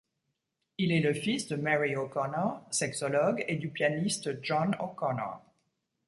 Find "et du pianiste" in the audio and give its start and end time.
3.47-4.43